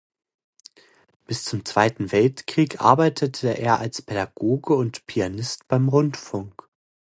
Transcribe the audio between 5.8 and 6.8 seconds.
Rundfunk.